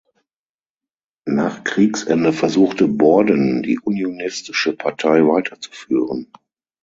[1.27, 6.33] Nach Kriegsende versuchte Borden, die Unionistische Partei weiterzuführen.